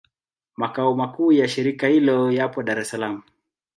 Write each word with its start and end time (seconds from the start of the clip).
Makao 0.57 0.95
makuu 0.95 1.31
ya 1.31 1.47
shirika 1.47 1.87
hilo 1.87 2.31
yapo 2.31 2.63
Dar 2.63 2.79
es 2.79 2.89
Salaam. 2.89 3.21